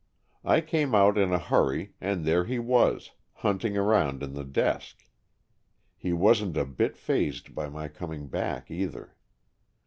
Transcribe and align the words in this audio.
I 0.43 0.61
came 0.61 0.95
out 0.95 1.15
in 1.15 1.31
a 1.31 1.37
hurry, 1.37 1.93
and 2.01 2.25
there 2.25 2.45
he 2.45 2.57
was, 2.57 3.11
hunting 3.33 3.77
around 3.77 4.23
in 4.23 4.33
the 4.33 4.43
desk. 4.43 5.05
He 5.95 6.11
wasn't 6.11 6.57
a 6.57 6.65
bit 6.65 6.97
fazed 6.97 7.53
by 7.53 7.69
my 7.69 7.87
coming 7.87 8.25
back, 8.25 8.71
either. 8.71 9.13